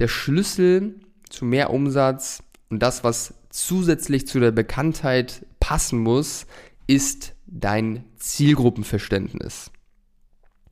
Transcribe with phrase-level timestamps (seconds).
[0.00, 0.94] Der Schlüssel
[1.28, 6.46] zu mehr Umsatz und das, was zusätzlich zu der Bekanntheit passen muss,
[6.86, 9.70] ist dein Zielgruppenverständnis.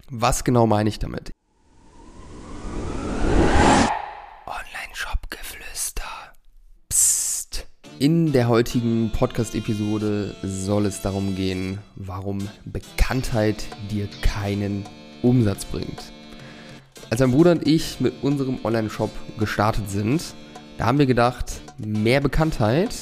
[0.09, 1.33] Was genau meine ich damit?
[4.47, 6.05] Online-Shop-Geflüster.
[6.89, 7.67] Psst.
[7.99, 14.87] In der heutigen Podcast-Episode soll es darum gehen, warum Bekanntheit dir keinen
[15.21, 16.15] Umsatz bringt.
[17.11, 20.23] Als mein Bruder und ich mit unserem Online-Shop gestartet sind,
[20.77, 21.47] da haben wir gedacht,
[21.79, 22.95] mehr Bekanntheit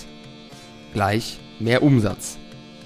[0.92, 2.38] gleich mehr Umsatz.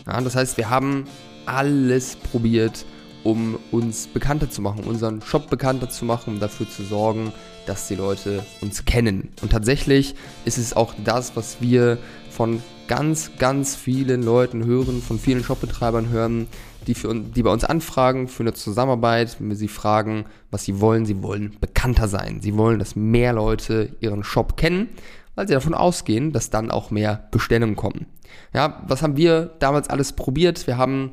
[0.07, 1.05] Ja, das heißt, wir haben
[1.45, 2.87] alles probiert,
[3.23, 7.35] um uns bekannter zu machen, unseren Shop bekannter zu machen, um dafür zu sorgen,
[7.67, 9.29] dass die Leute uns kennen.
[9.43, 10.15] Und tatsächlich
[10.47, 11.99] ist es auch das, was wir
[12.31, 16.49] von ganz, ganz vielen Leuten hören, von vielen Shopbetreibern hören,
[16.89, 20.81] die, für, die bei uns anfragen für eine Zusammenarbeit, wenn wir sie fragen, was sie
[20.81, 21.07] wollen.
[21.07, 22.41] Sie wollen bekannter sein.
[22.41, 24.89] Sie wollen, dass mehr Leute ihren Shop kennen,
[25.37, 28.07] weil sie davon ausgehen, dass dann auch mehr Bestellungen kommen.
[28.53, 30.67] Ja, was haben wir damals alles probiert?
[30.67, 31.13] Wir haben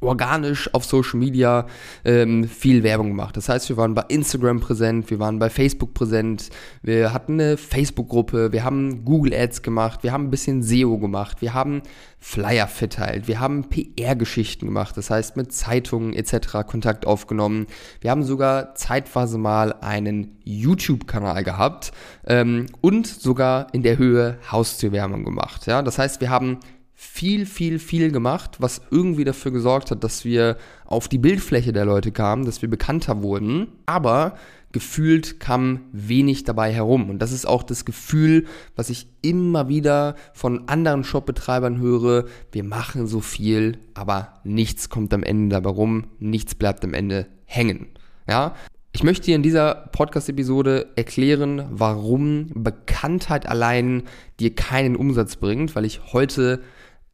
[0.00, 1.66] organisch auf Social Media
[2.04, 3.36] ähm, viel Werbung gemacht.
[3.36, 6.50] Das heißt, wir waren bei Instagram präsent, wir waren bei Facebook präsent,
[6.82, 11.40] wir hatten eine Facebook-Gruppe, wir haben Google Ads gemacht, wir haben ein bisschen SEO gemacht,
[11.40, 11.82] wir haben
[12.18, 16.66] Flyer verteilt, wir haben PR-Geschichten gemacht, das heißt mit Zeitungen etc.
[16.66, 17.66] Kontakt aufgenommen.
[18.00, 21.92] Wir haben sogar zeitweise mal einen YouTube-Kanal gehabt
[22.26, 25.66] ähm, und sogar in der Höhe Haustürwärmung gemacht.
[25.66, 25.82] Ja?
[25.82, 26.58] Das heißt, wir haben
[26.98, 31.84] viel, viel, viel gemacht, was irgendwie dafür gesorgt hat, dass wir auf die Bildfläche der
[31.84, 34.36] Leute kamen, dass wir bekannter wurden, aber
[34.72, 37.10] gefühlt kam wenig dabei herum.
[37.10, 42.24] Und das ist auch das Gefühl, was ich immer wieder von anderen Shopbetreibern höre.
[42.50, 47.26] Wir machen so viel, aber nichts kommt am Ende dabei rum, nichts bleibt am Ende
[47.44, 47.88] hängen.
[48.26, 48.54] Ja,
[48.92, 54.04] ich möchte dir in dieser Podcast-Episode erklären, warum Bekanntheit allein
[54.40, 56.62] dir keinen Umsatz bringt, weil ich heute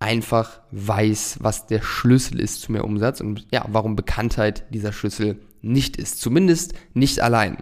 [0.02, 5.38] einfach weiß, was der Schlüssel ist zu mehr Umsatz und ja, warum Bekanntheit dieser Schlüssel
[5.62, 6.20] nicht ist.
[6.20, 7.56] Zumindest nicht allein.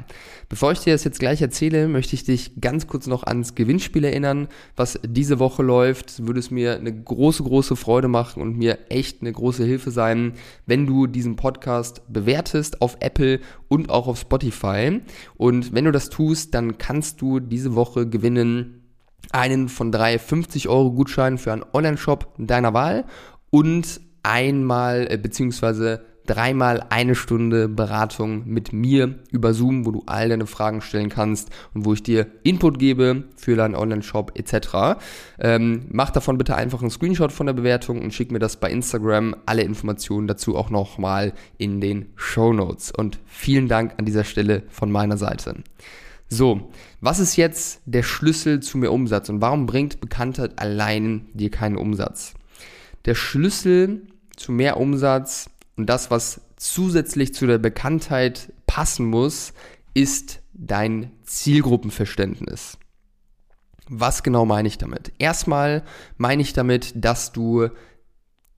[0.49, 4.05] Bevor ich dir das jetzt gleich erzähle, möchte ich dich ganz kurz noch ans Gewinnspiel
[4.05, 6.27] erinnern, was diese Woche läuft.
[6.27, 10.33] Würde es mir eine große, große Freude machen und mir echt eine große Hilfe sein,
[10.67, 15.01] wenn du diesen Podcast bewertest auf Apple und auch auf Spotify.
[15.37, 18.80] Und wenn du das tust, dann kannst du diese Woche gewinnen
[19.33, 23.05] einen von drei 50 Euro Gutscheinen für einen Online-Shop deiner Wahl
[23.51, 30.29] und einmal äh, beziehungsweise dreimal eine Stunde Beratung mit mir über Zoom, wo du all
[30.29, 35.01] deine Fragen stellen kannst und wo ich dir Input gebe für deinen Online-Shop etc.
[35.41, 38.71] Ähm, mach davon bitte einfach einen Screenshot von der Bewertung und schick mir das bei
[38.71, 39.35] Instagram.
[39.45, 42.93] Alle Informationen dazu auch nochmal in den Show Notes.
[42.93, 45.57] Und vielen Dank an dieser Stelle von meiner Seite.
[46.33, 46.71] So,
[47.01, 51.77] was ist jetzt der Schlüssel zu mehr Umsatz und warum bringt Bekanntheit allein dir keinen
[51.77, 52.35] Umsatz?
[53.05, 59.55] Der Schlüssel zu mehr Umsatz und das, was zusätzlich zu der Bekanntheit passen muss,
[59.93, 62.79] ist dein Zielgruppenverständnis.
[63.89, 65.13] Was genau meine ich damit?
[65.19, 65.83] Erstmal
[66.17, 67.71] meine ich damit, dass du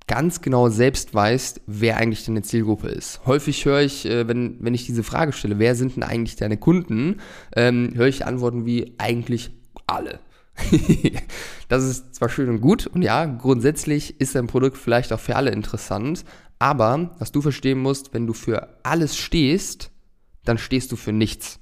[0.06, 3.20] ganz genau selbst weißt, wer eigentlich deine Zielgruppe ist.
[3.26, 6.56] Häufig höre ich, äh, wenn, wenn ich diese Frage stelle, wer sind denn eigentlich deine
[6.56, 7.20] Kunden,
[7.54, 9.50] ähm, höre ich Antworten wie eigentlich
[9.86, 10.20] alle.
[11.68, 15.36] das ist zwar schön und gut und ja, grundsätzlich ist dein Produkt vielleicht auch für
[15.36, 16.24] alle interessant,
[16.58, 19.90] aber was du verstehen musst, wenn du für alles stehst,
[20.44, 21.58] dann stehst du für nichts.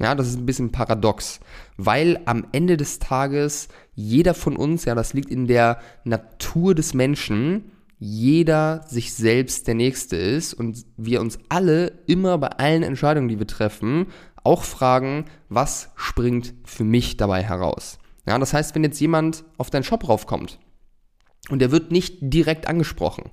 [0.00, 1.38] Ja, das ist ein bisschen paradox,
[1.76, 6.94] weil am Ende des Tages jeder von uns, ja, das liegt in der Natur des
[6.94, 7.70] Menschen,
[8.04, 13.38] jeder sich selbst der Nächste ist und wir uns alle immer bei allen Entscheidungen, die
[13.38, 14.08] wir treffen,
[14.42, 17.98] auch fragen, was springt für mich dabei heraus.
[18.26, 20.58] Ja, das heißt, wenn jetzt jemand auf deinen Shop raufkommt
[21.48, 23.30] und der wird nicht direkt angesprochen,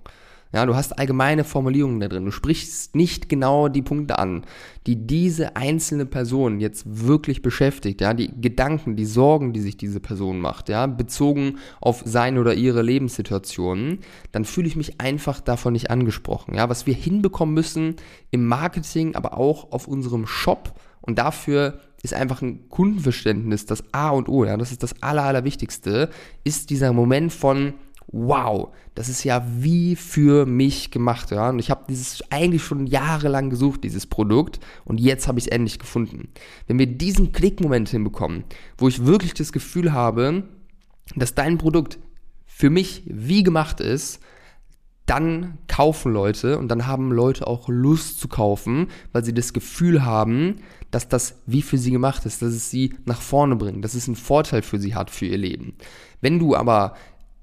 [0.54, 2.26] ja, du hast allgemeine Formulierungen da drin.
[2.26, 4.44] Du sprichst nicht genau die Punkte an,
[4.86, 8.02] die diese einzelne Person jetzt wirklich beschäftigt.
[8.02, 12.54] Ja, die Gedanken, die Sorgen, die sich diese Person macht, ja, bezogen auf seine oder
[12.54, 14.00] ihre Lebenssituationen,
[14.32, 16.56] dann fühle ich mich einfach davon nicht angesprochen.
[16.56, 17.96] Ja, was wir hinbekommen müssen
[18.30, 24.10] im Marketing, aber auch auf unserem Shop und dafür ist einfach ein Kundenverständnis das A
[24.10, 24.46] und O.
[24.46, 26.10] Ja, das ist das Aller, Allerwichtigste,
[26.44, 27.74] ist dieser Moment von
[28.08, 31.50] wow, das ist ja wie für mich gemacht, ja.
[31.50, 35.52] Und ich habe dieses eigentlich schon jahrelang gesucht, dieses Produkt, und jetzt habe ich es
[35.52, 36.30] endlich gefunden.
[36.68, 38.44] Wenn wir diesen Klickmoment hinbekommen,
[38.78, 40.44] wo ich wirklich das Gefühl habe,
[41.16, 42.00] dass dein Produkt
[42.46, 44.20] für mich wie gemacht ist,
[45.06, 50.06] dann kaufen Leute und dann haben Leute auch Lust zu kaufen, weil sie das Gefühl
[50.06, 50.62] haben,
[50.92, 54.08] dass das wie für sie gemacht ist, dass es sie nach vorne bringt, dass es
[54.08, 55.74] einen Vorteil für sie hat für ihr Leben.
[56.22, 56.96] Wenn du aber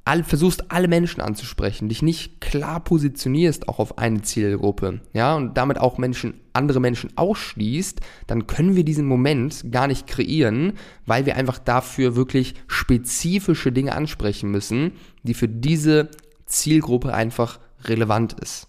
[0.09, 5.59] all, versuchst, alle Menschen anzusprechen, dich nicht klar positionierst auch auf eine Zielgruppe, ja, und
[5.59, 10.73] damit auch Menschen, andere Menschen ausschließt, dann können wir diesen Moment gar nicht kreieren,
[11.05, 14.93] weil wir einfach dafür wirklich spezifische Dinge ansprechen müssen,
[15.25, 16.09] die für diese
[16.47, 18.67] Zielgruppe einfach relevant ist.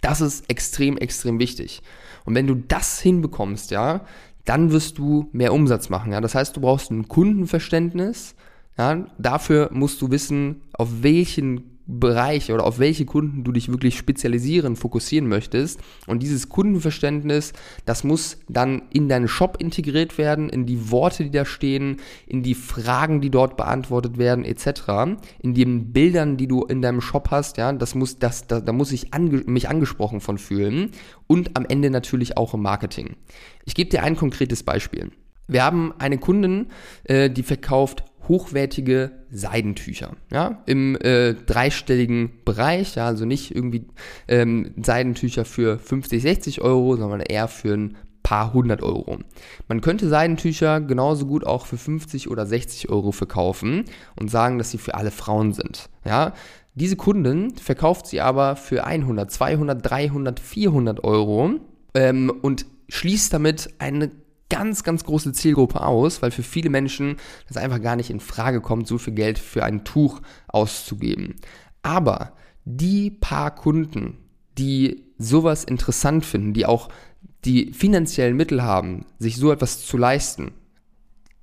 [0.00, 1.82] Das ist extrem, extrem wichtig.
[2.24, 4.06] Und wenn du das hinbekommst, ja,
[4.46, 6.12] dann wirst du mehr Umsatz machen.
[6.12, 6.22] Ja?
[6.22, 8.34] Das heißt, du brauchst ein Kundenverständnis,
[8.78, 13.96] ja, dafür musst du wissen, auf welchen Bereich oder auf welche Kunden du dich wirklich
[13.96, 15.80] spezialisieren, fokussieren möchtest.
[16.06, 17.54] Und dieses Kundenverständnis,
[17.86, 21.96] das muss dann in deinen Shop integriert werden, in die Worte, die da stehen,
[22.26, 25.16] in die Fragen, die dort beantwortet werden, etc.
[25.40, 28.72] In den Bildern, die du in deinem Shop hast, ja, das muss, das, da, da
[28.72, 30.90] muss ich ange mich angesprochen von fühlen.
[31.26, 33.16] Und am Ende natürlich auch im Marketing.
[33.64, 35.10] Ich gebe dir ein konkretes Beispiel.
[35.46, 36.66] Wir haben eine Kundin,
[37.04, 43.86] äh, die verkauft hochwertige Seidentücher, ja, im äh, dreistelligen Bereich, ja, also nicht irgendwie
[44.28, 49.18] ähm, Seidentücher für 50, 60 Euro, sondern eher für ein paar hundert Euro.
[49.68, 53.84] Man könnte Seidentücher genauso gut auch für 50 oder 60 Euro verkaufen
[54.16, 56.34] und sagen, dass sie für alle Frauen sind, ja.
[56.74, 61.54] Diese Kundin verkauft sie aber für 100, 200, 300, 400 Euro
[61.94, 64.10] ähm, und schließt damit eine
[64.50, 67.16] ganz, ganz große Zielgruppe aus, weil für viele Menschen
[67.48, 71.36] das einfach gar nicht in Frage kommt, so viel Geld für ein Tuch auszugeben.
[71.82, 72.32] Aber
[72.64, 74.18] die paar Kunden,
[74.56, 76.88] die sowas interessant finden, die auch
[77.44, 80.52] die finanziellen Mittel haben, sich so etwas zu leisten,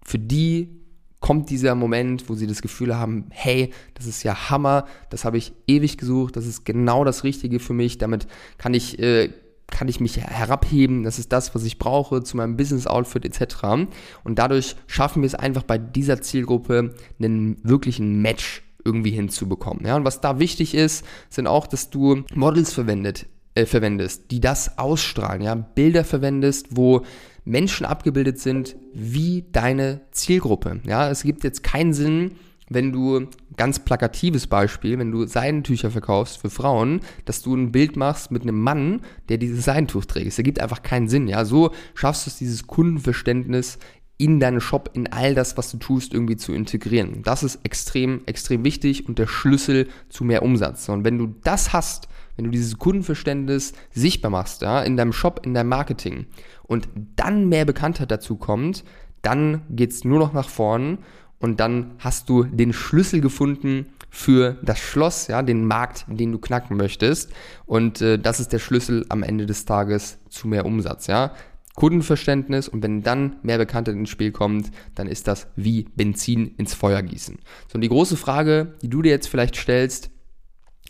[0.03, 0.81] für die
[1.19, 5.37] kommt dieser Moment, wo sie das Gefühl haben, hey, das ist ja Hammer, das habe
[5.37, 8.27] ich ewig gesucht, das ist genau das Richtige für mich, damit
[8.59, 9.31] kann ich äh,
[9.67, 13.87] kann ich mich herabheben, das ist das, was ich brauche zu meinem Business-Outfit etc.
[14.23, 19.85] Und dadurch schaffen wir es einfach bei dieser Zielgruppe einen wirklichen Match irgendwie hinzubekommen.
[19.85, 23.25] Ja, und was da wichtig ist, sind auch, dass du Models verwendet,
[23.55, 27.03] äh, verwendest, die das ausstrahlen, ja, Bilder verwendest, wo
[27.43, 30.81] Menschen abgebildet sind wie deine Zielgruppe.
[30.85, 32.35] Ja, es gibt jetzt keinen Sinn,
[32.69, 33.27] wenn du,
[33.57, 38.41] ganz plakatives Beispiel, wenn du Seidentücher verkaufst für Frauen, dass du ein Bild machst mit
[38.41, 40.27] einem Mann, der dieses Seidentuch trägt.
[40.27, 41.45] Das ergibt einfach keinen Sinn, ja.
[41.45, 43.77] So schaffst du es, dieses Kundenverständnis
[44.17, 47.21] in deinen Shop, in all das, was du tust, irgendwie zu integrieren.
[47.23, 50.87] Das ist extrem, extrem wichtig und der Schlüssel zu mehr Umsatz.
[50.87, 55.45] Und wenn du das hast, wenn du dieses Kundenverständnis sichtbar machst, ja, in deinem Shop,
[55.45, 56.27] in deinem Marketing
[56.63, 58.83] und dann mehr Bekanntheit dazu kommt,
[59.21, 60.99] dann geht's nur noch nach vorn
[61.45, 66.39] und dann hast du den Schlüssel gefunden für das Schloss, ja, den Markt, den du
[66.39, 67.31] knacken möchtest.
[67.67, 71.35] Und äh, das ist der Schlüssel am Ende des Tages zu mehr Umsatz, ja.
[71.75, 76.73] Kundenverständnis und wenn dann mehr Bekanntheit ins Spiel kommt, dann ist das wie Benzin ins
[76.73, 77.37] Feuer gießen.
[77.67, 80.09] So, und die große Frage, die du dir jetzt vielleicht stellst,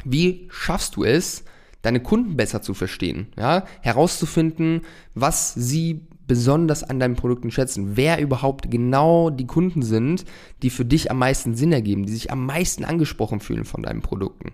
[0.06, 1.44] wie schaffst du es,
[1.81, 4.84] deine Kunden besser zu verstehen, ja, herauszufinden,
[5.16, 10.25] was sie besonders an deinen Produkten schätzen, wer überhaupt genau die Kunden sind,
[10.62, 14.01] die für dich am meisten Sinn ergeben, die sich am meisten angesprochen fühlen von deinen
[14.01, 14.54] Produkten.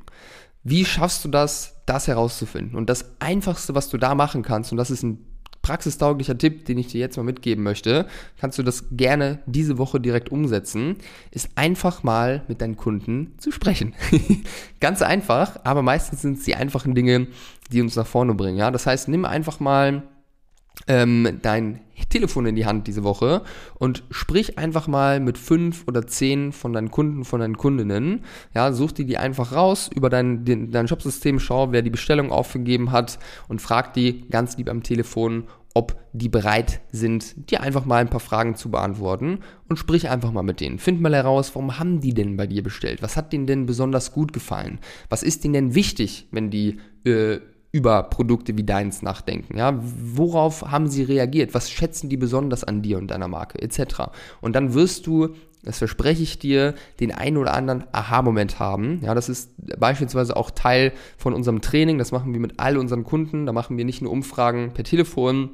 [0.63, 2.75] Wie schaffst du das, das herauszufinden?
[2.75, 5.25] Und das Einfachste, was du da machen kannst, und das ist ein
[5.61, 8.07] praxistauglicher Tipp, den ich dir jetzt mal mitgeben möchte,
[8.39, 10.97] kannst du das gerne diese Woche direkt umsetzen,
[11.29, 13.93] ist einfach mal mit deinen Kunden zu sprechen.
[14.79, 17.27] Ganz einfach, aber meistens sind es die einfachen Dinge,
[17.71, 18.57] die uns nach vorne bringen.
[18.57, 18.71] Ja?
[18.71, 20.03] Das heißt, nimm einfach mal
[20.87, 23.43] ähm, dein Telefon in die Hand diese Woche
[23.75, 28.21] und sprich einfach mal mit fünf oder zehn von deinen Kunden, von deinen Kundinnen.
[28.53, 32.31] Ja, such die die einfach raus über dein, den, dein Shopsystem, schau, wer die Bestellung
[32.31, 37.85] aufgegeben hat und frag die ganz lieb am Telefon, ob die bereit sind, dir einfach
[37.85, 40.79] mal ein paar Fragen zu beantworten und sprich einfach mal mit denen.
[40.79, 43.01] Find mal heraus, warum haben die denn bei dir bestellt?
[43.01, 44.79] Was hat denen denn besonders gut gefallen?
[45.07, 47.39] Was ist denen denn wichtig, wenn die äh,
[47.71, 49.57] über Produkte wie deins nachdenken.
[49.57, 51.53] Ja, worauf haben sie reagiert?
[51.53, 54.09] Was schätzen die besonders an dir und deiner Marke etc.
[54.41, 58.99] Und dann wirst du das verspreche ich dir, den einen oder anderen Aha-Moment haben.
[59.03, 61.97] Ja, das ist beispielsweise auch Teil von unserem Training.
[61.99, 63.45] Das machen wir mit all unseren Kunden.
[63.45, 65.51] Da machen wir nicht nur Umfragen per Telefon,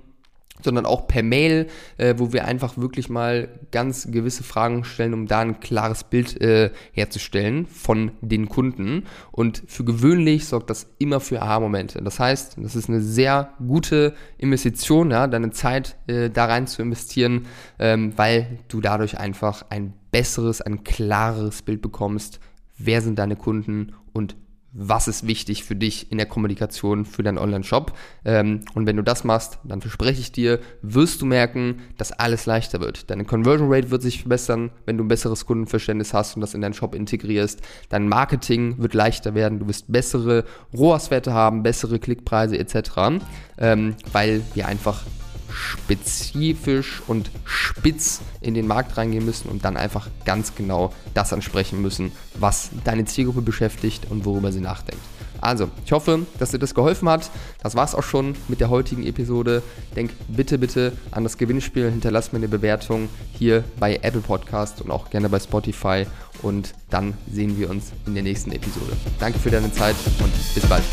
[0.61, 5.27] sondern auch per Mail, äh, wo wir einfach wirklich mal ganz gewisse Fragen stellen, um
[5.27, 9.03] da ein klares Bild äh, herzustellen von den Kunden.
[9.31, 12.01] Und für gewöhnlich sorgt das immer für Aha-Momente.
[12.01, 16.81] Das heißt, das ist eine sehr gute Investition, ja, deine Zeit äh, da rein zu
[16.81, 17.45] investieren,
[17.79, 22.39] ähm, weil du dadurch einfach ein besseres, ein klareres Bild bekommst,
[22.77, 24.35] wer sind deine Kunden und
[24.73, 27.93] was ist wichtig für dich in der Kommunikation für deinen Online-Shop.
[28.25, 32.45] Ähm, und wenn du das machst, dann verspreche ich dir, wirst du merken, dass alles
[32.45, 33.09] leichter wird.
[33.09, 36.61] Deine Conversion Rate wird sich verbessern, wenn du ein besseres Kundenverständnis hast und das in
[36.61, 37.61] deinen Shop integrierst.
[37.89, 40.43] Dein Marketing wird leichter werden, du wirst bessere
[40.73, 43.23] ROAS-Werte haben, bessere Klickpreise etc.,
[43.57, 45.03] ähm, weil wir einfach
[45.51, 51.81] spezifisch und spitz in den Markt reingehen müssen und dann einfach ganz genau das ansprechen
[51.81, 55.01] müssen, was deine Zielgruppe beschäftigt und worüber sie nachdenkt.
[55.41, 57.29] Also, ich hoffe, dass dir das geholfen hat.
[57.61, 59.61] Das war's auch schon mit der heutigen Episode.
[59.95, 61.89] Denk bitte, bitte an das Gewinnspiel.
[61.91, 66.05] Hinterlass mir eine Bewertung hier bei Apple Podcast und auch gerne bei Spotify.
[66.41, 68.93] Und dann sehen wir uns in der nächsten Episode.
[69.19, 70.83] Danke für deine Zeit und bis bald.